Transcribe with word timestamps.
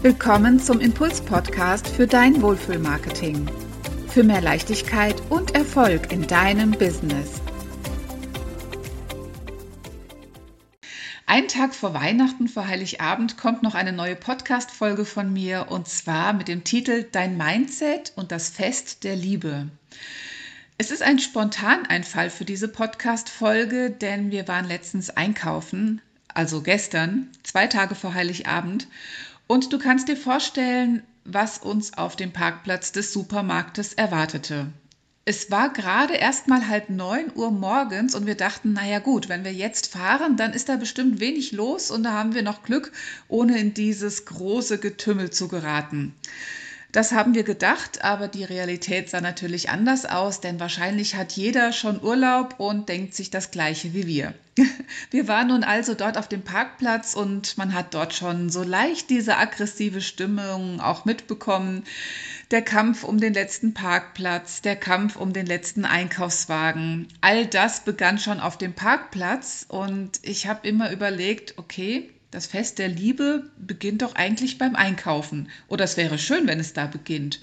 Willkommen 0.00 0.60
zum 0.60 0.78
Impuls-Podcast 0.78 1.88
für 1.88 2.06
dein 2.06 2.40
Wohlfühlmarketing. 2.40 3.50
Für 4.06 4.22
mehr 4.22 4.40
Leichtigkeit 4.40 5.20
und 5.28 5.56
Erfolg 5.56 6.12
in 6.12 6.24
deinem 6.24 6.70
Business. 6.70 7.42
Einen 11.26 11.48
Tag 11.48 11.74
vor 11.74 11.94
Weihnachten, 11.94 12.46
vor 12.46 12.68
Heiligabend, 12.68 13.36
kommt 13.36 13.64
noch 13.64 13.74
eine 13.74 13.92
neue 13.92 14.14
Podcast-Folge 14.14 15.04
von 15.04 15.32
mir 15.32 15.66
und 15.68 15.88
zwar 15.88 16.32
mit 16.32 16.46
dem 16.46 16.62
Titel 16.62 17.04
Dein 17.10 17.36
Mindset 17.36 18.12
und 18.14 18.30
das 18.30 18.50
Fest 18.50 19.02
der 19.02 19.16
Liebe. 19.16 19.66
Es 20.78 20.92
ist 20.92 21.02
ein 21.02 21.18
Spontaneinfall 21.18 22.30
für 22.30 22.44
diese 22.44 22.68
Podcast-Folge, 22.68 23.90
denn 23.90 24.30
wir 24.30 24.46
waren 24.46 24.68
letztens 24.68 25.10
einkaufen, 25.10 26.00
also 26.32 26.62
gestern, 26.62 27.30
zwei 27.42 27.66
Tage 27.66 27.96
vor 27.96 28.14
Heiligabend, 28.14 28.86
und 29.48 29.72
du 29.72 29.78
kannst 29.78 30.06
dir 30.06 30.16
vorstellen, 30.16 31.02
was 31.24 31.58
uns 31.58 31.94
auf 31.94 32.14
dem 32.14 32.32
Parkplatz 32.32 32.92
des 32.92 33.12
Supermarktes 33.12 33.94
erwartete. 33.94 34.68
Es 35.24 35.50
war 35.50 35.70
gerade 35.70 36.14
erst 36.14 36.48
mal 36.48 36.68
halb 36.68 36.88
neun 36.88 37.30
Uhr 37.34 37.50
morgens 37.50 38.14
und 38.14 38.24
wir 38.24 38.34
dachten, 38.34 38.72
naja 38.72 38.98
gut, 38.98 39.28
wenn 39.28 39.44
wir 39.44 39.52
jetzt 39.52 39.88
fahren, 39.88 40.38
dann 40.38 40.54
ist 40.54 40.70
da 40.70 40.76
bestimmt 40.76 41.20
wenig 41.20 41.52
los 41.52 41.90
und 41.90 42.04
da 42.04 42.12
haben 42.12 42.34
wir 42.34 42.42
noch 42.42 42.62
Glück, 42.62 42.92
ohne 43.28 43.58
in 43.58 43.74
dieses 43.74 44.24
große 44.24 44.78
Getümmel 44.78 45.28
zu 45.28 45.48
geraten. 45.48 46.14
Das 46.90 47.12
haben 47.12 47.34
wir 47.34 47.42
gedacht, 47.42 48.02
aber 48.02 48.28
die 48.28 48.44
Realität 48.44 49.10
sah 49.10 49.20
natürlich 49.20 49.68
anders 49.68 50.06
aus, 50.06 50.40
denn 50.40 50.58
wahrscheinlich 50.58 51.16
hat 51.16 51.32
jeder 51.32 51.72
schon 51.72 52.02
Urlaub 52.02 52.54
und 52.58 52.88
denkt 52.88 53.14
sich 53.14 53.28
das 53.28 53.50
gleiche 53.50 53.92
wie 53.92 54.06
wir. 54.06 54.32
Wir 55.10 55.28
waren 55.28 55.48
nun 55.48 55.64
also 55.64 55.94
dort 55.94 56.18
auf 56.18 56.28
dem 56.28 56.42
Parkplatz 56.42 57.14
und 57.14 57.56
man 57.58 57.74
hat 57.74 57.94
dort 57.94 58.12
schon 58.14 58.50
so 58.50 58.64
leicht 58.64 59.08
diese 59.08 59.36
aggressive 59.36 60.00
Stimmung 60.00 60.80
auch 60.80 61.04
mitbekommen. 61.04 61.84
Der 62.50 62.62
Kampf 62.62 63.04
um 63.04 63.20
den 63.20 63.34
letzten 63.34 63.72
Parkplatz, 63.72 64.60
der 64.62 64.74
Kampf 64.74 65.14
um 65.14 65.32
den 65.32 65.46
letzten 65.46 65.84
Einkaufswagen, 65.84 67.06
all 67.20 67.46
das 67.46 67.84
begann 67.84 68.18
schon 68.18 68.40
auf 68.40 68.58
dem 68.58 68.72
Parkplatz 68.72 69.64
und 69.68 70.18
ich 70.22 70.48
habe 70.48 70.66
immer 70.66 70.90
überlegt, 70.90 71.54
okay, 71.58 72.10
das 72.30 72.46
Fest 72.46 72.78
der 72.78 72.88
Liebe 72.88 73.50
beginnt 73.56 74.02
doch 74.02 74.14
eigentlich 74.14 74.58
beim 74.58 74.76
Einkaufen. 74.76 75.48
Oder 75.68 75.84
es 75.84 75.96
wäre 75.96 76.18
schön, 76.18 76.46
wenn 76.46 76.60
es 76.60 76.72
da 76.72 76.86
beginnt. 76.86 77.40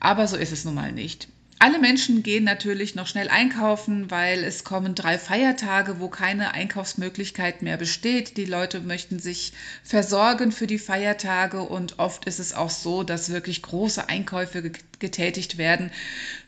Aber 0.00 0.26
so 0.26 0.36
ist 0.36 0.52
es 0.52 0.64
nun 0.64 0.74
mal 0.74 0.92
nicht. 0.92 1.28
Alle 1.64 1.78
Menschen 1.78 2.24
gehen 2.24 2.42
natürlich 2.42 2.96
noch 2.96 3.06
schnell 3.06 3.28
einkaufen, 3.28 4.10
weil 4.10 4.42
es 4.42 4.64
kommen 4.64 4.96
drei 4.96 5.16
Feiertage, 5.16 6.00
wo 6.00 6.08
keine 6.08 6.54
Einkaufsmöglichkeit 6.54 7.62
mehr 7.62 7.76
besteht. 7.76 8.36
Die 8.36 8.46
Leute 8.46 8.80
möchten 8.80 9.20
sich 9.20 9.52
versorgen 9.84 10.50
für 10.50 10.66
die 10.66 10.80
Feiertage 10.80 11.62
und 11.62 12.00
oft 12.00 12.24
ist 12.24 12.40
es 12.40 12.52
auch 12.52 12.70
so, 12.70 13.04
dass 13.04 13.30
wirklich 13.30 13.62
große 13.62 14.08
Einkäufe 14.08 14.72
getätigt 14.98 15.56
werden. 15.56 15.92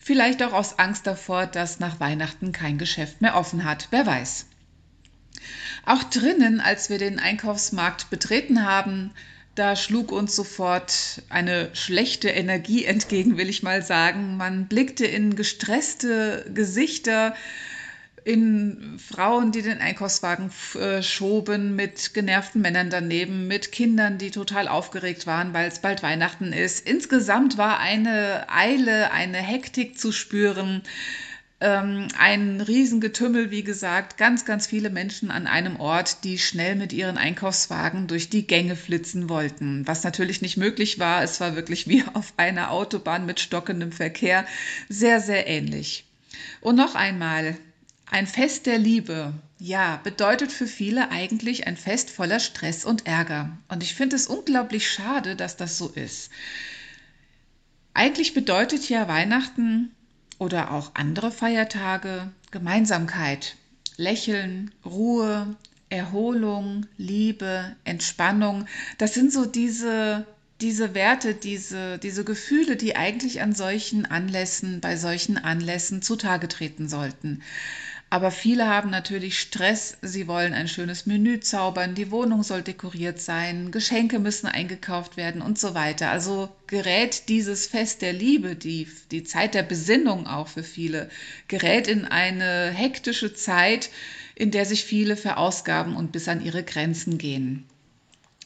Vielleicht 0.01 0.43
auch 0.43 0.53
aus 0.53 0.81
Angst 0.81 1.07
davor, 1.07 1.47
dass 1.47 1.79
nach 1.79 2.01
Weihnachten 2.01 2.51
kein 2.51 2.77
Geschäft 2.77 3.21
mehr 3.21 3.37
offen 3.37 3.63
hat. 3.63 3.87
Wer 3.93 4.07
weiß. 4.07 4.47
Auch 5.87 6.03
drinnen, 6.05 6.61
als 6.61 6.91
wir 6.91 6.99
den 6.99 7.19
Einkaufsmarkt 7.19 8.11
betreten 8.11 8.65
haben, 8.65 9.11
da 9.55 9.77
schlug 9.77 10.11
uns 10.11 10.35
sofort 10.35 11.23
eine 11.29 11.71
schlechte 11.75 12.29
Energie 12.29 12.85
entgegen, 12.85 13.37
will 13.37 13.49
ich 13.49 13.63
mal 13.63 13.83
sagen. 13.83 14.37
Man 14.37 14.67
blickte 14.67 15.07
in 15.07 15.37
gestresste 15.37 16.51
Gesichter, 16.53 17.35
in 18.25 18.99
Frauen, 18.99 19.53
die 19.53 19.63
den 19.63 19.81
Einkaufswagen 19.81 20.51
äh, 20.81 21.03
schoben, 21.03 21.77
mit 21.77 22.15
genervten 22.15 22.63
Männern 22.63 22.89
daneben, 22.89 23.47
mit 23.47 23.71
Kindern, 23.71 24.17
die 24.17 24.31
total 24.31 24.67
aufgeregt 24.67 25.27
waren, 25.27 25.53
weil 25.53 25.69
es 25.69 25.79
bald 25.79 26.03
Weihnachten 26.03 26.53
ist. 26.53 26.89
Insgesamt 26.89 27.59
war 27.59 27.79
eine 27.79 28.47
Eile, 28.49 29.13
eine 29.13 29.39
Hektik 29.39 29.99
zu 29.99 30.11
spüren 30.11 30.83
ähm, 31.61 32.09
ein 32.19 32.61
Riesengetümmel, 32.61 33.51
wie 33.51 33.63
gesagt, 33.63 34.17
ganz, 34.17 34.45
ganz 34.45 34.67
viele 34.67 34.91
Menschen 34.91 35.31
an 35.31 35.47
einem 35.47 35.79
Ort, 35.79 36.25
die 36.25 36.39
schnell 36.39 36.75
mit 36.75 36.93
ihren 36.93 37.17
Einkaufswagen 37.17 38.07
durch 38.07 38.29
die 38.29 38.47
Gänge 38.47 38.77
flitzen 38.77 39.29
wollten. 39.29 39.87
Was 39.87 40.05
natürlich 40.05 40.43
nicht 40.43 40.57
möglich 40.57 40.99
war, 40.99 41.23
es 41.23 41.41
war 41.41 41.57
wirklich 41.57 41.89
wie 41.89 42.05
auf 42.15 42.35
einer 42.37 42.71
Autobahn 42.71 43.27
mit 43.27 43.41
stockendem 43.41 43.93
Verkehr, 43.93 44.47
sehr, 44.89 45.21
sehr 45.21 45.47
ähnlich. 45.47 46.05
Und 46.61 46.77
noch 46.77 46.95
einmal, 46.95 47.57
ein 48.11 48.27
Fest 48.27 48.67
der 48.67 48.79
Liebe, 48.79 49.33
ja, 49.59 50.01
bedeutet 50.05 50.53
für 50.53 50.67
viele 50.67 51.11
eigentlich 51.11 51.67
ein 51.67 51.77
Fest 51.77 52.11
voller 52.11 52.41
Stress 52.41 52.85
und 52.85 53.07
Ärger. 53.07 53.57
Und 53.69 53.83
ich 53.83 53.95
finde 53.95 54.17
es 54.17 54.27
unglaublich 54.27 54.91
schade, 54.91 55.37
dass 55.37 55.57
das 55.57 55.79
so 55.79 55.89
ist. 55.89 56.31
Eigentlich 57.95 58.35
bedeutet 58.35 58.89
ja 58.89 59.09
Weihnachten 59.09 59.91
oder 60.39 60.73
auch 60.73 60.93
andere 60.95 61.31
Feiertage, 61.31 62.31
Gemeinsamkeit, 62.51 63.57
Lächeln, 63.97 64.73
Ruhe, 64.85 65.55
Erholung, 65.89 66.87
Liebe, 66.97 67.77
Entspannung. 67.85 68.67
Das 68.99 69.15
sind 69.15 69.33
so 69.33 69.45
diese, 69.45 70.27
diese 70.61 70.95
Werte, 70.95 71.35
diese, 71.35 71.99
diese 71.99 72.25
Gefühle, 72.25 72.77
die 72.77 72.97
eigentlich 72.97 73.43
an 73.43 73.55
solchen 73.55 74.07
Anlässen, 74.07 74.81
bei 74.81 74.97
solchen 74.97 75.39
Anlässen 75.39 76.03
zutage 76.03 76.49
treten 76.49 76.89
sollten. 76.89 77.43
Aber 78.11 78.31
viele 78.31 78.69
haben 78.69 78.91
natürlich 78.91 79.41
Stress. 79.41 79.97
Sie 80.01 80.29
wollen 80.29 80.55
ein 80.55 80.69
schönes 80.69 81.07
Menü 81.07 81.41
zaubern, 81.41 81.95
die 81.95 82.11
Wohnung 82.11 82.43
soll 82.43 82.63
dekoriert 82.63 83.21
sein, 83.21 83.73
Geschenke 83.73 84.19
müssen 84.19 84.47
eingekauft 84.47 85.17
werden 85.17 85.43
und 85.43 85.59
so 85.59 85.75
weiter. 85.75 86.11
Also 86.11 86.49
gerät 86.69 87.29
dieses 87.29 87.67
Fest 87.67 88.03
der 88.03 88.13
Liebe, 88.13 88.55
die, 88.55 88.87
die 89.11 89.25
Zeit 89.25 89.55
der 89.55 89.65
Besinnung 89.65 90.27
auch 90.27 90.49
für 90.49 90.63
viele, 90.63 91.09
gerät 91.49 91.89
in 91.89 92.05
eine 92.05 92.71
hektische 92.71 93.35
Zeit, 93.35 93.91
in 94.37 94.51
der 94.51 94.65
sich 94.65 94.85
viele 94.85 95.17
verausgaben 95.17 95.97
und 95.97 96.13
bis 96.13 96.29
an 96.29 96.45
ihre 96.45 96.63
Grenzen 96.63 97.19
gehen. 97.19 97.65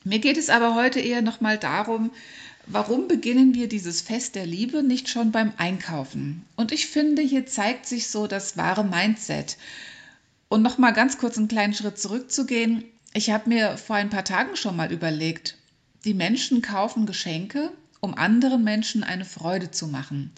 Mir 0.05 0.21
geht 0.21 0.39
es 0.39 0.49
aber 0.49 0.75
heute 0.75 1.01
eher 1.01 1.21
nochmal 1.21 1.59
darum, 1.59 2.11
Warum 2.71 3.09
beginnen 3.09 3.55
wir 3.55 3.67
dieses 3.67 4.03
Fest 4.03 4.35
der 4.35 4.45
Liebe 4.45 4.83
nicht 4.83 5.09
schon 5.09 5.33
beim 5.33 5.55
Einkaufen? 5.57 6.45
Und 6.55 6.71
ich 6.71 6.87
finde, 6.87 7.23
hier 7.23 7.47
zeigt 7.47 7.87
sich 7.87 8.09
so 8.09 8.27
das 8.27 8.59
wahre 8.59 8.85
Mindset. 8.85 9.57
Und 10.51 10.61
noch 10.61 10.77
mal 10.77 10.91
ganz 10.91 11.17
kurz 11.17 11.39
einen 11.39 11.49
kleinen 11.49 11.73
Schritt 11.73 11.99
zurückzugehen. 11.99 12.85
Ich 13.15 13.31
habe 13.31 13.49
mir 13.49 13.79
vor 13.79 13.97
ein 13.97 14.11
paar 14.11 14.25
Tagen 14.25 14.55
schon 14.55 14.77
mal 14.77 14.93
überlegt, 14.93 15.57
die 16.05 16.13
Menschen 16.13 16.61
kaufen 16.61 17.07
Geschenke, 17.07 17.73
um 18.01 18.15
anderen 18.15 18.65
Menschen 18.65 19.03
eine 19.03 19.25
Freude 19.25 19.71
zu 19.71 19.87
machen. 19.89 20.31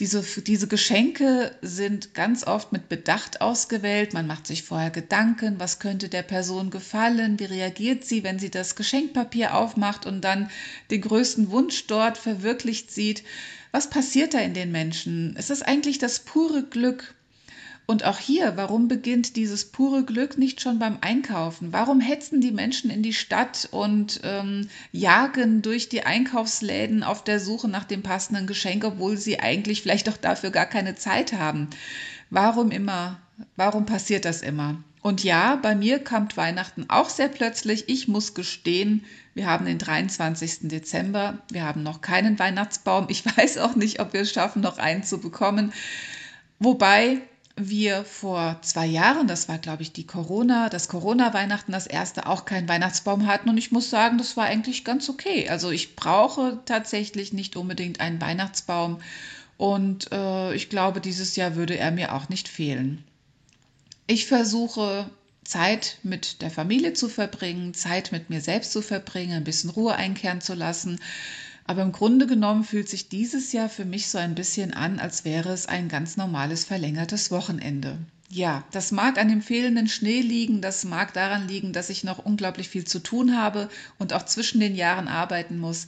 Diese, 0.00 0.22
diese 0.42 0.66
Geschenke 0.66 1.56
sind 1.62 2.14
ganz 2.14 2.44
oft 2.44 2.72
mit 2.72 2.88
Bedacht 2.88 3.40
ausgewählt. 3.40 4.12
Man 4.12 4.26
macht 4.26 4.46
sich 4.48 4.64
vorher 4.64 4.90
Gedanken, 4.90 5.60
was 5.60 5.78
könnte 5.78 6.08
der 6.08 6.22
Person 6.22 6.70
gefallen, 6.70 7.38
wie 7.38 7.44
reagiert 7.44 8.04
sie, 8.04 8.24
wenn 8.24 8.40
sie 8.40 8.50
das 8.50 8.74
Geschenkpapier 8.74 9.54
aufmacht 9.54 10.04
und 10.04 10.22
dann 10.22 10.50
den 10.90 11.00
größten 11.00 11.52
Wunsch 11.52 11.86
dort 11.86 12.18
verwirklicht 12.18 12.90
sieht. 12.90 13.22
Was 13.70 13.88
passiert 13.88 14.34
da 14.34 14.40
in 14.40 14.54
den 14.54 14.72
Menschen? 14.72 15.36
Es 15.38 15.50
ist 15.50 15.62
eigentlich 15.62 15.98
das 15.98 16.18
pure 16.18 16.64
Glück. 16.64 17.14
Und 17.86 18.04
auch 18.04 18.18
hier, 18.18 18.56
warum 18.56 18.88
beginnt 18.88 19.36
dieses 19.36 19.66
pure 19.66 20.04
Glück 20.04 20.38
nicht 20.38 20.62
schon 20.62 20.78
beim 20.78 20.98
Einkaufen? 21.02 21.72
Warum 21.72 22.00
hetzen 22.00 22.40
die 22.40 22.52
Menschen 22.52 22.88
in 22.88 23.02
die 23.02 23.12
Stadt 23.12 23.68
und 23.70 24.20
ähm, 24.24 24.68
jagen 24.90 25.60
durch 25.60 25.90
die 25.90 26.02
Einkaufsläden 26.02 27.02
auf 27.02 27.22
der 27.24 27.40
Suche 27.40 27.68
nach 27.68 27.84
dem 27.84 28.02
passenden 28.02 28.46
Geschenk, 28.46 28.84
obwohl 28.84 29.18
sie 29.18 29.38
eigentlich 29.38 29.82
vielleicht 29.82 30.08
auch 30.08 30.16
dafür 30.16 30.50
gar 30.50 30.64
keine 30.64 30.94
Zeit 30.94 31.34
haben? 31.34 31.68
Warum 32.30 32.70
immer? 32.70 33.20
Warum 33.56 33.84
passiert 33.84 34.24
das 34.24 34.40
immer? 34.40 34.82
Und 35.02 35.22
ja, 35.22 35.56
bei 35.56 35.74
mir 35.74 36.02
kommt 36.02 36.38
Weihnachten 36.38 36.86
auch 36.88 37.10
sehr 37.10 37.28
plötzlich. 37.28 37.90
Ich 37.90 38.08
muss 38.08 38.32
gestehen, 38.32 39.04
wir 39.34 39.46
haben 39.46 39.66
den 39.66 39.78
23. 39.78 40.60
Dezember. 40.68 41.42
Wir 41.50 41.64
haben 41.64 41.82
noch 41.82 42.00
keinen 42.00 42.38
Weihnachtsbaum. 42.38 43.08
Ich 43.10 43.26
weiß 43.36 43.58
auch 43.58 43.76
nicht, 43.76 44.00
ob 44.00 44.14
wir 44.14 44.22
es 44.22 44.32
schaffen, 44.32 44.62
noch 44.62 44.78
einen 44.78 45.02
zu 45.02 45.18
bekommen. 45.18 45.74
Wobei 46.58 47.20
wir 47.56 48.04
vor 48.04 48.58
zwei 48.62 48.86
Jahren, 48.86 49.28
das 49.28 49.48
war 49.48 49.58
glaube 49.58 49.82
ich 49.82 49.92
die 49.92 50.06
Corona, 50.06 50.68
das 50.68 50.88
Corona-Weihnachten, 50.88 51.72
das 51.72 51.86
erste, 51.86 52.26
auch 52.26 52.44
keinen 52.44 52.68
Weihnachtsbaum 52.68 53.26
hatten. 53.26 53.48
Und 53.48 53.58
ich 53.58 53.70
muss 53.70 53.90
sagen, 53.90 54.18
das 54.18 54.36
war 54.36 54.46
eigentlich 54.46 54.84
ganz 54.84 55.08
okay. 55.08 55.48
Also 55.48 55.70
ich 55.70 55.94
brauche 55.94 56.58
tatsächlich 56.64 57.32
nicht 57.32 57.56
unbedingt 57.56 58.00
einen 58.00 58.20
Weihnachtsbaum. 58.20 59.00
Und 59.56 60.10
äh, 60.12 60.54
ich 60.54 60.68
glaube, 60.68 61.00
dieses 61.00 61.36
Jahr 61.36 61.54
würde 61.54 61.78
er 61.78 61.92
mir 61.92 62.14
auch 62.14 62.28
nicht 62.28 62.48
fehlen. 62.48 63.04
Ich 64.06 64.26
versuche 64.26 65.08
Zeit 65.44 65.98
mit 66.02 66.42
der 66.42 66.50
Familie 66.50 66.94
zu 66.94 67.08
verbringen, 67.08 67.74
Zeit 67.74 68.12
mit 68.12 68.30
mir 68.30 68.40
selbst 68.40 68.72
zu 68.72 68.82
verbringen, 68.82 69.34
ein 69.34 69.44
bisschen 69.44 69.70
Ruhe 69.70 69.94
einkehren 69.94 70.40
zu 70.40 70.54
lassen. 70.54 70.98
Aber 71.66 71.82
im 71.82 71.92
Grunde 71.92 72.26
genommen 72.26 72.64
fühlt 72.64 72.88
sich 72.88 73.08
dieses 73.08 73.52
Jahr 73.52 73.68
für 73.68 73.84
mich 73.84 74.08
so 74.08 74.18
ein 74.18 74.34
bisschen 74.34 74.74
an, 74.74 74.98
als 74.98 75.24
wäre 75.24 75.50
es 75.50 75.66
ein 75.66 75.88
ganz 75.88 76.16
normales 76.16 76.64
verlängertes 76.64 77.30
Wochenende. 77.30 77.98
Ja, 78.28 78.64
das 78.72 78.90
mag 78.90 79.18
an 79.18 79.28
dem 79.28 79.42
fehlenden 79.42 79.86
Schnee 79.86 80.20
liegen, 80.20 80.60
das 80.60 80.84
mag 80.84 81.12
daran 81.14 81.46
liegen, 81.46 81.72
dass 81.72 81.88
ich 81.88 82.04
noch 82.04 82.18
unglaublich 82.18 82.68
viel 82.68 82.84
zu 82.84 82.98
tun 82.98 83.36
habe 83.36 83.68
und 83.98 84.12
auch 84.12 84.24
zwischen 84.24 84.60
den 84.60 84.74
Jahren 84.74 85.08
arbeiten 85.08 85.58
muss, 85.58 85.86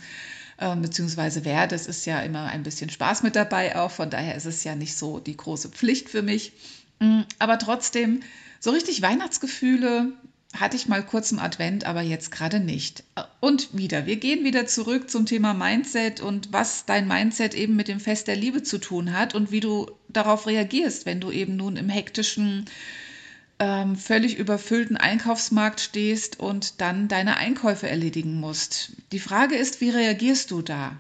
äh, 0.59 0.77
beziehungsweise 0.77 1.45
werde. 1.45 1.75
Es 1.75 1.87
ist 1.87 2.07
ja 2.07 2.21
immer 2.21 2.45
ein 2.45 2.63
bisschen 2.63 2.89
Spaß 2.89 3.23
mit 3.23 3.37
dabei 3.37 3.77
auch, 3.77 3.91
von 3.91 4.11
daher 4.11 4.37
ist 4.37 4.47
es 4.47 4.65
ja 4.65 4.77
nicht 4.77 4.97
so 4.97 5.19
die 5.19 5.37
große 5.37 5.71
Pflicht 5.71 6.09
für 6.09 6.23
mich. 6.23 6.53
Mm, 7.01 7.23
aber 7.39 7.59
trotzdem, 7.59 8.21
so 8.61 8.71
richtig 8.71 9.03
Weihnachtsgefühle 9.03 10.13
hatte 10.61 10.77
ich 10.77 10.89
mal 10.89 11.03
kurz 11.05 11.33
im 11.33 11.39
Advent, 11.39 11.85
aber 11.85 12.03
jetzt 12.03 12.31
gerade 12.31 12.61
nicht. 12.61 13.05
Und 13.41 13.77
wieder, 13.77 14.07
wir 14.07 14.17
gehen 14.17 14.45
wieder 14.45 14.67
zurück 14.67 15.11
zum 15.11 15.27
Thema 15.27 15.55
Mindset 15.55 16.21
und 16.21 16.53
was 16.53 16.85
dein 16.87 17.09
Mindset 17.09 17.55
eben 17.55 17.77
mit 17.77 17.89
dem 17.89 18.01
Fest 18.01 18.29
der 18.29 18.37
Liebe 18.37 18.63
zu 18.63 18.79
tun 18.79 19.17
hat 19.17 19.35
und 19.35 19.51
wie 19.51 19.61
du 19.61 19.91
darauf 20.09 20.47
reagierst, 20.47 21.07
wenn 21.07 21.21
du 21.21 21.31
eben 21.31 21.57
nun 21.57 21.77
im 21.77 21.89
hektischen, 21.89 22.67
ähm, 23.59 23.97
völlig 23.97 24.39
überfüllten 24.39 24.97
Einkaufsmarkt 24.97 25.81
stehst 25.81 26.41
und 26.41 26.81
dann 26.81 27.09
deine 27.09 27.37
Einkäufe 27.37 27.89
erledigen 27.89 28.39
musst. 28.41 28.93
Die 29.13 29.21
Frage 29.21 29.57
ist, 29.57 29.81
wie 29.81 29.91
reagierst 29.91 30.51
du 30.51 30.63
da? 30.63 30.97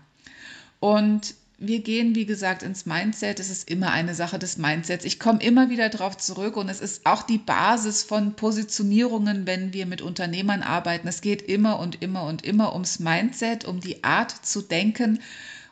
Und 0.81 1.35
wir 1.59 1.81
gehen, 1.81 2.15
wie 2.15 2.27
gesagt, 2.27 2.63
ins 2.63 2.85
Mindset. 2.85 3.41
Es 3.41 3.49
ist 3.49 3.71
immer 3.71 3.91
eine 3.91 4.15
Sache 4.15 4.39
des 4.39 4.59
Mindsets. 4.59 5.07
Ich 5.07 5.19
komme 5.19 5.43
immer 5.43 5.71
wieder 5.71 5.89
darauf 5.89 6.19
zurück 6.19 6.57
und 6.57 6.69
es 6.69 6.81
ist 6.81 7.07
auch 7.07 7.23
die 7.23 7.39
Basis 7.39 8.03
von 8.03 8.35
Positionierungen, 8.35 9.47
wenn 9.47 9.73
wir 9.73 9.87
mit 9.87 10.03
Unternehmern 10.03 10.63
arbeiten. 10.63 11.09
Es 11.09 11.23
geht 11.23 11.41
immer 11.41 11.79
und 11.79 12.03
immer 12.03 12.25
und 12.25 12.45
immer 12.45 12.75
ums 12.75 12.99
Mindset, 12.99 13.65
um 13.65 13.81
die 13.81 14.05
Art 14.05 14.33
zu 14.45 14.61
denken. 14.61 15.21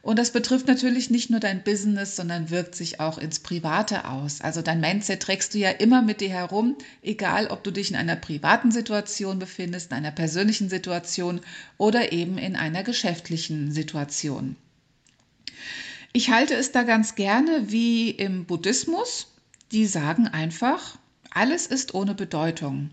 Und 0.01 0.19
das 0.19 0.33
betrifft 0.33 0.69
natürlich 0.69 1.11
nicht 1.11 1.29
nur 1.29 1.41
dein 1.41 1.63
Business, 1.63 2.17
sondern 2.17 2.49
wirkt 2.49 2.75
sich 2.75 3.01
auch 3.01 3.19
ins 3.19 3.41
Private 3.41 4.07
aus. 4.09 4.41
Also 4.41 4.63
dein 4.63 4.81
Mindset 4.81 5.21
trägst 5.21 5.53
du 5.53 5.59
ja 5.59 5.71
immer 5.71 6.01
mit 6.01 6.23
dir 6.23 6.31
herum, 6.31 6.77
egal 7.03 7.49
ob 7.49 7.63
du 7.63 7.71
dich 7.71 7.91
in 7.91 7.97
einer 7.97 8.17
privaten 8.17 8.71
Situation 8.71 9.39
befindest, 9.39 9.91
in 9.91 9.99
einer 9.99 10.13
persönlichen 10.13 10.71
Situation 10.71 11.41
oder 11.77 12.13
eben 12.13 12.39
in 12.39 12.57
einer 12.57 12.83
geschäftlichen 12.83 13.71
Situation. 13.71 14.57
Ich 16.17 16.31
halte 16.31 16.55
es 16.55 16.71
da 16.71 16.85
ganz 16.85 17.17
gerne 17.17 17.73
wie 17.73 18.09
im 18.09 18.45
Buddhismus. 18.45 19.35
Die 19.73 19.85
sagen 19.85 20.29
einfach, 20.29 20.97
alles 21.31 21.67
ist 21.67 21.93
ohne 21.93 22.15
Bedeutung. 22.15 22.91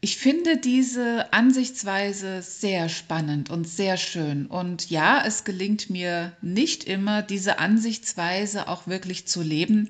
Ich 0.00 0.16
finde 0.16 0.56
diese 0.56 1.32
Ansichtsweise 1.32 2.40
sehr 2.40 2.88
spannend 2.88 3.50
und 3.50 3.66
sehr 3.66 3.96
schön. 3.96 4.46
Und 4.46 4.90
ja, 4.90 5.24
es 5.26 5.42
gelingt 5.42 5.90
mir 5.90 6.32
nicht 6.40 6.84
immer, 6.84 7.22
diese 7.22 7.58
Ansichtsweise 7.58 8.68
auch 8.68 8.86
wirklich 8.86 9.26
zu 9.26 9.42
leben. 9.42 9.88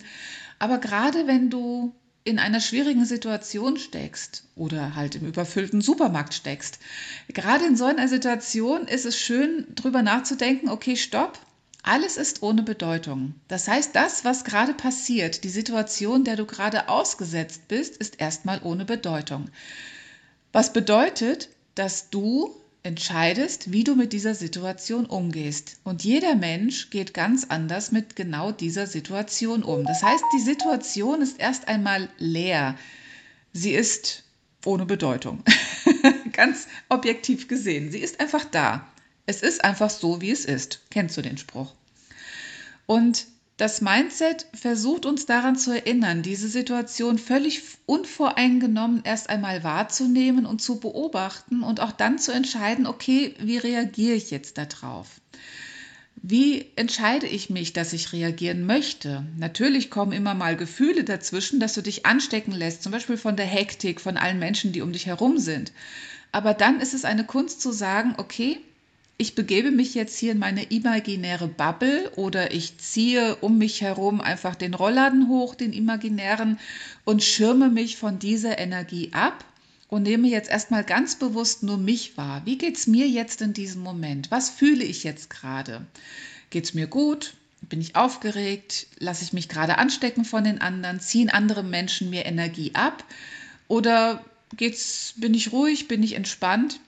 Aber 0.58 0.78
gerade 0.78 1.26
wenn 1.26 1.50
du 1.50 1.94
in 2.24 2.38
einer 2.38 2.60
schwierigen 2.60 3.04
Situation 3.04 3.76
steckst 3.76 4.44
oder 4.56 4.94
halt 4.94 5.14
im 5.14 5.26
überfüllten 5.26 5.82
Supermarkt 5.82 6.32
steckst, 6.32 6.78
gerade 7.28 7.66
in 7.66 7.76
so 7.76 7.84
einer 7.84 8.08
Situation 8.08 8.86
ist 8.86 9.04
es 9.04 9.18
schön, 9.18 9.66
drüber 9.74 10.00
nachzudenken, 10.00 10.70
okay, 10.70 10.96
stopp, 10.96 11.38
alles 11.90 12.16
ist 12.16 12.44
ohne 12.44 12.62
Bedeutung. 12.62 13.34
Das 13.48 13.66
heißt, 13.66 13.96
das, 13.96 14.24
was 14.24 14.44
gerade 14.44 14.74
passiert, 14.74 15.42
die 15.42 15.48
Situation, 15.48 16.22
der 16.22 16.36
du 16.36 16.46
gerade 16.46 16.88
ausgesetzt 16.88 17.66
bist, 17.66 17.96
ist 17.96 18.20
erstmal 18.20 18.60
ohne 18.62 18.84
Bedeutung. 18.84 19.50
Was 20.52 20.72
bedeutet, 20.72 21.48
dass 21.74 22.08
du 22.08 22.54
entscheidest, 22.84 23.72
wie 23.72 23.82
du 23.82 23.96
mit 23.96 24.12
dieser 24.12 24.36
Situation 24.36 25.04
umgehst. 25.04 25.80
Und 25.82 26.04
jeder 26.04 26.36
Mensch 26.36 26.90
geht 26.90 27.12
ganz 27.12 27.46
anders 27.48 27.90
mit 27.90 28.14
genau 28.14 28.52
dieser 28.52 28.86
Situation 28.86 29.64
um. 29.64 29.84
Das 29.84 30.02
heißt, 30.02 30.24
die 30.36 30.42
Situation 30.42 31.20
ist 31.20 31.40
erst 31.40 31.66
einmal 31.66 32.08
leer. 32.18 32.76
Sie 33.52 33.72
ist 33.72 34.22
ohne 34.64 34.86
Bedeutung. 34.86 35.42
ganz 36.32 36.68
objektiv 36.88 37.48
gesehen. 37.48 37.90
Sie 37.90 37.98
ist 37.98 38.20
einfach 38.20 38.44
da. 38.44 38.86
Es 39.26 39.42
ist 39.42 39.64
einfach 39.64 39.90
so, 39.90 40.20
wie 40.20 40.30
es 40.30 40.44
ist. 40.44 40.80
Kennst 40.90 41.16
du 41.16 41.22
den 41.22 41.36
Spruch? 41.36 41.74
Und 42.90 43.26
das 43.56 43.82
Mindset 43.82 44.48
versucht 44.52 45.06
uns 45.06 45.24
daran 45.24 45.54
zu 45.54 45.70
erinnern, 45.70 46.22
diese 46.22 46.48
Situation 46.48 47.18
völlig 47.18 47.62
unvoreingenommen 47.86 49.02
erst 49.04 49.30
einmal 49.30 49.62
wahrzunehmen 49.62 50.44
und 50.44 50.60
zu 50.60 50.80
beobachten 50.80 51.62
und 51.62 51.78
auch 51.78 51.92
dann 51.92 52.18
zu 52.18 52.32
entscheiden, 52.32 52.88
okay, 52.88 53.36
wie 53.38 53.58
reagiere 53.58 54.16
ich 54.16 54.32
jetzt 54.32 54.58
darauf? 54.58 55.20
Wie 56.16 56.66
entscheide 56.74 57.28
ich 57.28 57.48
mich, 57.48 57.72
dass 57.72 57.92
ich 57.92 58.12
reagieren 58.12 58.66
möchte? 58.66 59.24
Natürlich 59.38 59.88
kommen 59.88 60.10
immer 60.10 60.34
mal 60.34 60.56
Gefühle 60.56 61.04
dazwischen, 61.04 61.60
dass 61.60 61.74
du 61.74 61.82
dich 61.82 62.06
anstecken 62.06 62.50
lässt, 62.50 62.82
zum 62.82 62.90
Beispiel 62.90 63.18
von 63.18 63.36
der 63.36 63.46
Hektik, 63.46 64.00
von 64.00 64.16
allen 64.16 64.40
Menschen, 64.40 64.72
die 64.72 64.82
um 64.82 64.90
dich 64.90 65.06
herum 65.06 65.38
sind. 65.38 65.70
Aber 66.32 66.54
dann 66.54 66.80
ist 66.80 66.94
es 66.94 67.04
eine 67.04 67.22
Kunst 67.24 67.60
zu 67.60 67.70
sagen, 67.70 68.14
okay, 68.16 68.58
ich 69.20 69.34
begebe 69.34 69.70
mich 69.70 69.94
jetzt 69.94 70.18
hier 70.18 70.32
in 70.32 70.38
meine 70.38 70.62
imaginäre 70.62 71.46
Bubble 71.46 72.10
oder 72.16 72.54
ich 72.54 72.78
ziehe 72.78 73.36
um 73.36 73.58
mich 73.58 73.82
herum 73.82 74.22
einfach 74.22 74.54
den 74.54 74.72
Rollladen 74.72 75.28
hoch, 75.28 75.54
den 75.54 75.74
imaginären, 75.74 76.58
und 77.04 77.22
schirme 77.22 77.68
mich 77.68 77.98
von 77.98 78.18
dieser 78.18 78.58
Energie 78.58 79.10
ab 79.12 79.44
und 79.88 80.04
nehme 80.04 80.26
jetzt 80.26 80.48
erstmal 80.48 80.84
ganz 80.84 81.16
bewusst 81.16 81.62
nur 81.62 81.76
mich 81.76 82.16
wahr. 82.16 82.40
Wie 82.46 82.56
geht 82.56 82.78
es 82.78 82.86
mir 82.86 83.06
jetzt 83.08 83.42
in 83.42 83.52
diesem 83.52 83.82
Moment? 83.82 84.30
Was 84.30 84.48
fühle 84.48 84.84
ich 84.84 85.04
jetzt 85.04 85.28
gerade? 85.28 85.84
Geht 86.48 86.64
es 86.64 86.72
mir 86.72 86.86
gut? 86.86 87.34
Bin 87.60 87.82
ich 87.82 87.96
aufgeregt? 87.96 88.86
Lasse 89.00 89.22
ich 89.22 89.34
mich 89.34 89.50
gerade 89.50 89.76
anstecken 89.76 90.24
von 90.24 90.44
den 90.44 90.62
anderen? 90.62 90.98
Ziehen 90.98 91.28
andere 91.28 91.62
Menschen 91.62 92.08
mir 92.08 92.24
Energie 92.24 92.70
ab? 92.72 93.04
Oder 93.68 94.24
geht's, 94.56 95.12
bin 95.18 95.34
ich 95.34 95.52
ruhig? 95.52 95.88
Bin 95.88 96.02
ich 96.02 96.14
entspannt? 96.14 96.80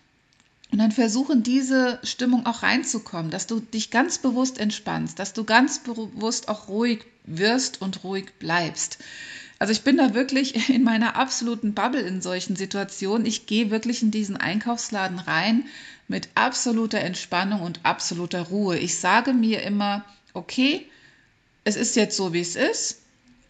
Und 0.72 0.78
dann 0.78 0.90
versuchen, 0.90 1.42
diese 1.42 2.00
Stimmung 2.02 2.46
auch 2.46 2.62
reinzukommen, 2.62 3.30
dass 3.30 3.46
du 3.46 3.60
dich 3.60 3.90
ganz 3.90 4.16
bewusst 4.16 4.58
entspannst, 4.58 5.18
dass 5.18 5.34
du 5.34 5.44
ganz 5.44 5.80
bewusst 5.80 6.48
auch 6.48 6.68
ruhig 6.68 7.04
wirst 7.24 7.82
und 7.82 8.02
ruhig 8.04 8.32
bleibst. 8.38 8.96
Also 9.58 9.72
ich 9.72 9.82
bin 9.82 9.98
da 9.98 10.14
wirklich 10.14 10.68
in 10.70 10.82
meiner 10.82 11.14
absoluten 11.16 11.74
Bubble 11.74 12.00
in 12.00 12.22
solchen 12.22 12.56
Situationen. 12.56 13.26
Ich 13.26 13.44
gehe 13.44 13.70
wirklich 13.70 14.02
in 14.02 14.10
diesen 14.10 14.38
Einkaufsladen 14.38 15.18
rein 15.18 15.66
mit 16.08 16.30
absoluter 16.34 17.00
Entspannung 17.00 17.60
und 17.60 17.84
absoluter 17.84 18.40
Ruhe. 18.40 18.78
Ich 18.78 18.98
sage 18.98 19.34
mir 19.34 19.62
immer, 19.62 20.06
okay, 20.32 20.86
es 21.64 21.76
ist 21.76 21.96
jetzt 21.96 22.16
so, 22.16 22.32
wie 22.32 22.40
es 22.40 22.56
ist. 22.56 23.01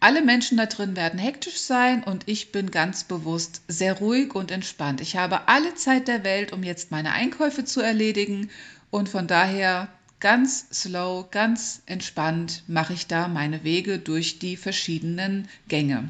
Alle 0.03 0.21
Menschen 0.21 0.57
da 0.57 0.65
drin 0.65 0.97
werden 0.97 1.17
hektisch 1.17 1.59
sein 1.59 2.03
und 2.03 2.23
ich 2.25 2.51
bin 2.51 2.71
ganz 2.71 3.05
bewusst 3.05 3.61
sehr 3.69 3.99
ruhig 3.99 4.35
und 4.35 4.51
entspannt. 4.51 4.99
Ich 4.99 5.15
habe 5.15 5.47
alle 5.47 5.75
Zeit 5.75 6.09
der 6.09 6.25
Welt, 6.25 6.51
um 6.51 6.61
jetzt 6.61 6.91
meine 6.91 7.13
Einkäufe 7.13 7.63
zu 7.63 7.79
erledigen 7.79 8.49
und 8.91 9.07
von 9.07 9.27
daher 9.27 9.87
ganz 10.19 10.67
slow, 10.73 11.25
ganz 11.31 11.83
entspannt 11.85 12.63
mache 12.67 12.91
ich 12.91 13.07
da 13.07 13.29
meine 13.29 13.63
Wege 13.63 13.97
durch 13.97 14.39
die 14.39 14.57
verschiedenen 14.57 15.47
Gänge. 15.69 16.09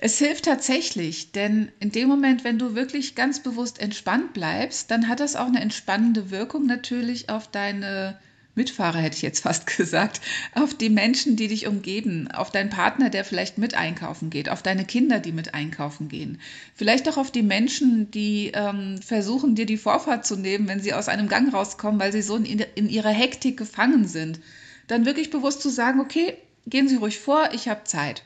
Es 0.00 0.18
hilft 0.18 0.46
tatsächlich, 0.46 1.30
denn 1.30 1.70
in 1.78 1.92
dem 1.92 2.08
Moment, 2.08 2.42
wenn 2.42 2.58
du 2.58 2.74
wirklich 2.74 3.14
ganz 3.14 3.40
bewusst 3.40 3.80
entspannt 3.80 4.32
bleibst, 4.32 4.90
dann 4.90 5.06
hat 5.06 5.20
das 5.20 5.36
auch 5.36 5.46
eine 5.46 5.60
entspannende 5.60 6.32
Wirkung 6.32 6.66
natürlich 6.66 7.28
auf 7.28 7.46
deine 7.46 8.18
Mitfahrer 8.54 8.98
hätte 8.98 9.16
ich 9.16 9.22
jetzt 9.22 9.40
fast 9.40 9.66
gesagt, 9.76 10.20
auf 10.54 10.74
die 10.74 10.90
Menschen, 10.90 11.36
die 11.36 11.48
dich 11.48 11.66
umgeben, 11.66 12.30
auf 12.30 12.50
deinen 12.50 12.70
Partner, 12.70 13.10
der 13.10 13.24
vielleicht 13.24 13.58
mit 13.58 13.74
einkaufen 13.74 14.30
geht, 14.30 14.48
auf 14.48 14.62
deine 14.62 14.84
Kinder, 14.84 15.18
die 15.18 15.32
mit 15.32 15.54
einkaufen 15.54 16.08
gehen, 16.08 16.40
vielleicht 16.74 17.08
auch 17.08 17.16
auf 17.16 17.30
die 17.30 17.42
Menschen, 17.42 18.10
die 18.10 18.52
ähm, 18.54 19.00
versuchen, 19.00 19.54
dir 19.54 19.66
die 19.66 19.76
Vorfahrt 19.76 20.26
zu 20.26 20.36
nehmen, 20.36 20.68
wenn 20.68 20.80
sie 20.80 20.94
aus 20.94 21.08
einem 21.08 21.28
Gang 21.28 21.52
rauskommen, 21.52 22.00
weil 22.00 22.12
sie 22.12 22.22
so 22.22 22.36
in, 22.36 22.60
in 22.74 22.88
ihrer 22.88 23.10
Hektik 23.10 23.56
gefangen 23.56 24.06
sind. 24.06 24.40
Dann 24.86 25.06
wirklich 25.06 25.30
bewusst 25.30 25.62
zu 25.62 25.70
sagen, 25.70 26.00
okay, 26.00 26.34
gehen 26.66 26.88
Sie 26.88 26.96
ruhig 26.96 27.18
vor, 27.18 27.50
ich 27.52 27.68
habe 27.68 27.84
Zeit. 27.84 28.22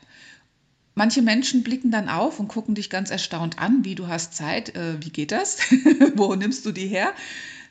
Manche 0.94 1.23
Menschen 1.23 1.62
blicken 1.62 1.92
dann 1.92 2.08
auf 2.08 2.40
und 2.40 2.49
gucken 2.49 2.75
dich 2.75 2.90
ganz 2.90 3.11
erstaunt 3.11 3.61
an, 3.61 3.85
wie 3.85 3.94
du 3.94 4.08
hast 4.08 4.35
Zeit, 4.35 4.75
äh, 4.75 4.97
wie 5.00 5.11
geht 5.11 5.30
das? 5.30 5.58
Wo 6.16 6.35
nimmst 6.35 6.66
du 6.66 6.73
die 6.73 6.88
her? 6.88 7.12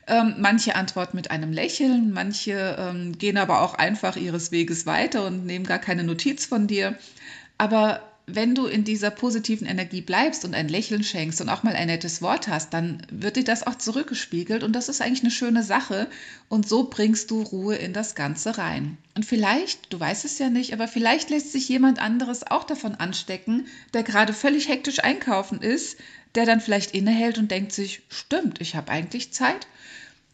Ähm, 0.08 0.36
manche 0.38 0.74
antworten 0.74 1.16
mit 1.16 1.30
einem 1.30 1.52
Lächeln, 1.52 2.12
manche 2.12 2.76
ähm, 2.78 3.18
gehen 3.18 3.36
aber 3.36 3.60
auch 3.60 3.74
einfach 3.74 4.16
ihres 4.16 4.50
Weges 4.50 4.86
weiter 4.86 5.26
und 5.26 5.44
nehmen 5.44 5.66
gar 5.66 5.78
keine 5.78 6.02
Notiz 6.02 6.46
von 6.46 6.66
dir. 6.66 6.98
Aber 7.58 8.00
wenn 8.28 8.54
du 8.54 8.66
in 8.66 8.84
dieser 8.84 9.10
positiven 9.10 9.66
Energie 9.66 10.00
bleibst 10.00 10.44
und 10.44 10.54
ein 10.54 10.68
Lächeln 10.68 11.02
schenkst 11.02 11.40
und 11.40 11.48
auch 11.48 11.62
mal 11.62 11.74
ein 11.74 11.88
nettes 11.88 12.20
Wort 12.22 12.48
hast, 12.48 12.72
dann 12.74 13.02
wird 13.10 13.36
dir 13.36 13.44
das 13.44 13.66
auch 13.66 13.76
zurückgespiegelt 13.76 14.62
und 14.62 14.72
das 14.72 14.88
ist 14.88 15.00
eigentlich 15.00 15.22
eine 15.22 15.30
schöne 15.30 15.62
Sache 15.62 16.08
und 16.48 16.68
so 16.68 16.84
bringst 16.84 17.30
du 17.30 17.42
Ruhe 17.42 17.76
in 17.76 17.92
das 17.92 18.14
Ganze 18.14 18.58
rein. 18.58 18.98
Und 19.14 19.24
vielleicht, 19.24 19.92
du 19.92 20.00
weißt 20.00 20.24
es 20.24 20.38
ja 20.38 20.50
nicht, 20.50 20.72
aber 20.72 20.88
vielleicht 20.88 21.30
lässt 21.30 21.52
sich 21.52 21.68
jemand 21.68 22.00
anderes 22.00 22.46
auch 22.46 22.64
davon 22.64 22.94
anstecken, 22.94 23.66
der 23.94 24.04
gerade 24.04 24.32
völlig 24.32 24.68
hektisch 24.68 25.02
einkaufen 25.02 25.60
ist, 25.60 25.98
der 26.34 26.46
dann 26.46 26.60
vielleicht 26.60 26.92
innehält 26.92 27.38
und 27.38 27.50
denkt 27.50 27.72
sich, 27.72 28.02
stimmt, 28.10 28.60
ich 28.60 28.74
habe 28.74 28.92
eigentlich 28.92 29.32
Zeit 29.32 29.66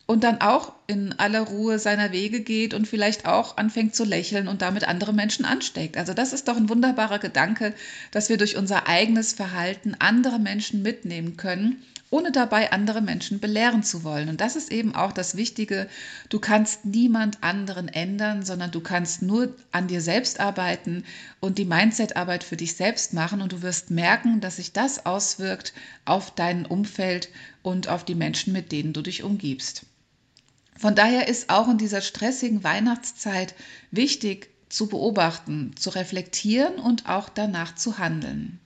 und 0.06 0.24
dann 0.24 0.40
auch 0.40 0.72
in 0.86 1.18
aller 1.18 1.40
Ruhe 1.40 1.78
seiner 1.78 2.12
Wege 2.12 2.40
geht 2.40 2.74
und 2.74 2.86
vielleicht 2.86 3.26
auch 3.26 3.56
anfängt 3.56 3.94
zu 3.94 4.04
lächeln 4.04 4.48
und 4.48 4.60
damit 4.60 4.86
andere 4.86 5.14
Menschen 5.14 5.46
ansteckt. 5.46 5.96
Also 5.96 6.12
das 6.12 6.34
ist 6.34 6.46
doch 6.48 6.56
ein 6.58 6.68
wunderbarer 6.68 7.18
Gedanke, 7.18 7.72
dass 8.10 8.28
wir 8.28 8.36
durch 8.36 8.56
unser 8.56 8.86
eigenes 8.86 9.32
Verhalten 9.32 9.96
andere 9.98 10.38
Menschen 10.38 10.82
mitnehmen 10.82 11.38
können, 11.38 11.82
ohne 12.10 12.32
dabei 12.32 12.70
andere 12.70 13.00
Menschen 13.00 13.40
belehren 13.40 13.82
zu 13.82 14.04
wollen. 14.04 14.28
Und 14.28 14.42
das 14.42 14.56
ist 14.56 14.70
eben 14.70 14.94
auch 14.94 15.12
das 15.12 15.36
Wichtige. 15.36 15.88
Du 16.28 16.38
kannst 16.38 16.84
niemand 16.84 17.42
anderen 17.42 17.88
ändern, 17.88 18.44
sondern 18.44 18.70
du 18.70 18.80
kannst 18.80 19.22
nur 19.22 19.54
an 19.72 19.88
dir 19.88 20.02
selbst 20.02 20.38
arbeiten 20.38 21.04
und 21.40 21.56
die 21.56 21.64
Mindset-Arbeit 21.64 22.44
für 22.44 22.56
dich 22.56 22.76
selbst 22.76 23.14
machen. 23.14 23.40
Und 23.40 23.52
du 23.52 23.62
wirst 23.62 23.90
merken, 23.90 24.40
dass 24.40 24.56
sich 24.56 24.72
das 24.72 25.06
auswirkt 25.06 25.72
auf 26.04 26.34
dein 26.34 26.66
Umfeld 26.66 27.30
und 27.62 27.88
auf 27.88 28.04
die 28.04 28.14
Menschen, 28.14 28.52
mit 28.52 28.70
denen 28.70 28.92
du 28.92 29.00
dich 29.00 29.22
umgibst. 29.22 29.86
Von 30.84 30.94
daher 30.94 31.28
ist 31.28 31.48
auch 31.48 31.70
in 31.70 31.78
dieser 31.78 32.02
stressigen 32.02 32.62
Weihnachtszeit 32.62 33.54
wichtig 33.90 34.50
zu 34.68 34.86
beobachten, 34.86 35.74
zu 35.78 35.88
reflektieren 35.88 36.74
und 36.74 37.08
auch 37.08 37.30
danach 37.30 37.74
zu 37.74 37.96
handeln. 37.96 38.60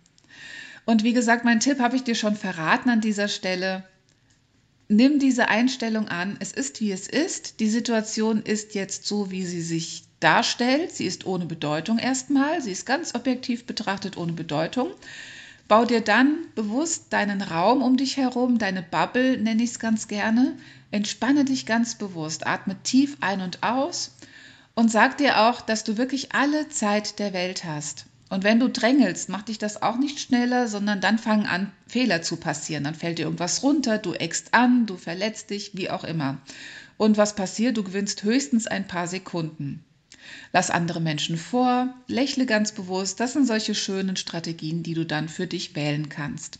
Und 0.84 1.04
wie 1.04 1.12
gesagt, 1.12 1.44
mein 1.44 1.60
Tipp 1.60 1.78
habe 1.78 1.94
ich 1.94 2.02
dir 2.02 2.16
schon 2.16 2.34
verraten 2.34 2.90
an 2.90 3.00
dieser 3.00 3.28
Stelle. 3.28 3.84
Nimm 4.88 5.20
diese 5.20 5.46
Einstellung 5.46 6.08
an. 6.08 6.36
Es 6.40 6.50
ist, 6.50 6.80
wie 6.80 6.90
es 6.90 7.06
ist. 7.06 7.60
Die 7.60 7.70
Situation 7.70 8.42
ist 8.42 8.74
jetzt 8.74 9.06
so, 9.06 9.30
wie 9.30 9.46
sie 9.46 9.62
sich 9.62 10.02
darstellt. 10.18 10.90
Sie 10.90 11.06
ist 11.06 11.24
ohne 11.24 11.46
Bedeutung 11.46 12.00
erstmal. 12.00 12.60
Sie 12.60 12.72
ist 12.72 12.84
ganz 12.84 13.14
objektiv 13.14 13.64
betrachtet 13.64 14.16
ohne 14.16 14.32
Bedeutung. 14.32 14.90
Bau 15.68 15.84
dir 15.84 16.00
dann 16.00 16.46
bewusst 16.54 17.12
deinen 17.12 17.42
Raum 17.42 17.82
um 17.82 17.98
dich 17.98 18.16
herum, 18.16 18.56
deine 18.56 18.82
Bubble 18.82 19.36
nenne 19.36 19.62
ich 19.62 19.70
es 19.70 19.78
ganz 19.78 20.08
gerne. 20.08 20.56
Entspanne 20.90 21.44
dich 21.44 21.66
ganz 21.66 21.96
bewusst, 21.96 22.46
atme 22.46 22.82
tief 22.82 23.18
ein 23.20 23.42
und 23.42 23.62
aus 23.62 24.16
und 24.74 24.90
sag 24.90 25.18
dir 25.18 25.40
auch, 25.40 25.60
dass 25.60 25.84
du 25.84 25.98
wirklich 25.98 26.32
alle 26.32 26.70
Zeit 26.70 27.18
der 27.18 27.34
Welt 27.34 27.64
hast. 27.64 28.06
Und 28.30 28.44
wenn 28.44 28.60
du 28.60 28.68
drängelst, 28.68 29.28
macht 29.28 29.48
dich 29.48 29.58
das 29.58 29.82
auch 29.82 29.98
nicht 29.98 30.20
schneller, 30.20 30.68
sondern 30.68 31.02
dann 31.02 31.18
fangen 31.18 31.46
an, 31.46 31.70
Fehler 31.86 32.22
zu 32.22 32.36
passieren. 32.36 32.84
Dann 32.84 32.94
fällt 32.94 33.18
dir 33.18 33.24
irgendwas 33.24 33.62
runter, 33.62 33.98
du 33.98 34.14
eckst 34.14 34.54
an, 34.54 34.86
du 34.86 34.96
verletzt 34.96 35.50
dich, 35.50 35.72
wie 35.74 35.90
auch 35.90 36.04
immer. 36.04 36.38
Und 36.96 37.16
was 37.16 37.34
passiert? 37.34 37.76
Du 37.76 37.82
gewinnst 37.82 38.22
höchstens 38.22 38.66
ein 38.66 38.86
paar 38.86 39.06
Sekunden. 39.06 39.84
Lass 40.52 40.70
andere 40.70 41.00
Menschen 41.00 41.36
vor, 41.36 41.94
lächle 42.06 42.46
ganz 42.46 42.72
bewusst. 42.72 43.20
Das 43.20 43.32
sind 43.32 43.46
solche 43.46 43.74
schönen 43.74 44.16
Strategien, 44.16 44.82
die 44.82 44.94
du 44.94 45.04
dann 45.04 45.28
für 45.28 45.46
dich 45.46 45.74
wählen 45.74 46.08
kannst. 46.08 46.58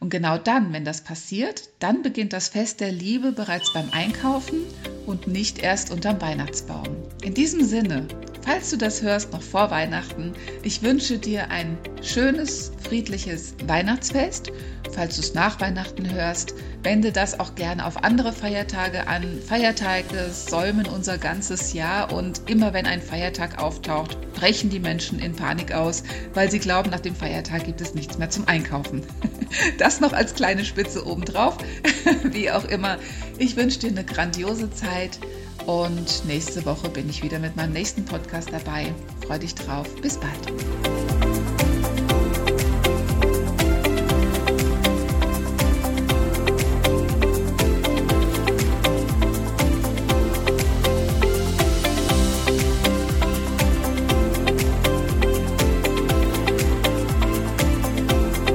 Und 0.00 0.10
genau 0.10 0.38
dann, 0.38 0.72
wenn 0.72 0.84
das 0.84 1.00
passiert, 1.00 1.70
dann 1.80 2.02
beginnt 2.02 2.32
das 2.32 2.48
Fest 2.48 2.80
der 2.80 2.92
Liebe 2.92 3.32
bereits 3.32 3.72
beim 3.72 3.90
Einkaufen 3.90 4.58
und 5.06 5.26
nicht 5.26 5.58
erst 5.58 5.90
unterm 5.90 6.20
Weihnachtsbaum. 6.20 6.96
In 7.22 7.34
diesem 7.34 7.64
Sinne, 7.64 8.06
falls 8.44 8.70
du 8.70 8.76
das 8.76 9.02
hörst 9.02 9.32
noch 9.32 9.42
vor 9.42 9.70
Weihnachten, 9.70 10.34
ich 10.62 10.82
wünsche 10.82 11.18
dir 11.18 11.50
ein 11.50 11.76
schönes, 12.00 12.70
friedliches 12.82 13.54
Weihnachtsfest. 13.66 14.52
Falls 14.94 15.16
du 15.16 15.20
es 15.20 15.34
nach 15.34 15.60
Weihnachten 15.60 16.10
hörst, 16.12 16.54
wende 16.82 17.12
das 17.12 17.38
auch 17.38 17.54
gerne 17.54 17.84
auf 17.84 18.04
andere 18.04 18.32
Feiertage 18.32 19.06
an. 19.06 19.24
Feiertage 19.46 20.30
säumen 20.30 20.86
unser 20.86 21.18
ganzes 21.18 21.72
Jahr 21.72 22.12
und 22.12 22.48
immer 22.48 22.72
wenn 22.72 22.86
ein 22.86 23.02
Feiertag 23.02 23.62
auftaucht, 23.62 24.16
brechen 24.32 24.70
die 24.70 24.80
Menschen 24.80 25.18
in 25.18 25.34
Panik 25.34 25.72
aus, 25.72 26.02
weil 26.34 26.50
sie 26.50 26.58
glauben, 26.58 26.90
nach 26.90 27.00
dem 27.00 27.14
Feiertag 27.14 27.64
gibt 27.64 27.80
es 27.80 27.94
nichts 27.94 28.18
mehr 28.18 28.30
zum 28.30 28.46
Einkaufen. 28.48 29.02
Das 29.78 30.00
noch 30.00 30.12
als 30.12 30.34
kleine 30.34 30.64
Spitze 30.64 31.06
obendrauf. 31.06 31.58
Wie 32.24 32.50
auch 32.50 32.64
immer, 32.64 32.98
ich 33.38 33.56
wünsche 33.56 33.78
dir 33.78 33.90
eine 33.90 34.04
grandiose 34.04 34.70
Zeit 34.70 35.18
und 35.66 36.24
nächste 36.26 36.64
Woche 36.64 36.88
bin 36.88 37.08
ich 37.08 37.22
wieder 37.22 37.38
mit 37.38 37.56
meinem 37.56 37.72
nächsten 37.72 38.04
Podcast 38.04 38.50
dabei. 38.52 38.94
Freue 39.26 39.40
dich 39.40 39.54
drauf. 39.54 39.86
Bis 40.00 40.18
bald. 40.18 41.17